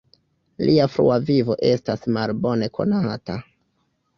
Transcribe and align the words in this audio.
Lia 0.69 0.87
frua 0.93 1.17
vivo 1.27 1.57
estas 1.73 2.07
malbone 2.17 2.71
konata. 2.79 3.37